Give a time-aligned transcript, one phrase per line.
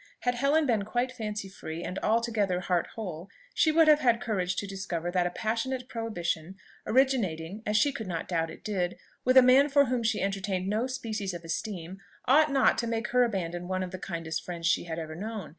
[0.21, 4.55] Had Helen been quite fancy free and altogether heart whole, she would have had courage
[4.55, 6.55] to discover that a passionate prohibition,
[6.87, 10.67] originating, as she could not doubt it did, with a man for whom she entertained
[10.67, 14.65] no species of esteem, ought not to make her abandon one of the kindest friends
[14.65, 15.49] she had ever known.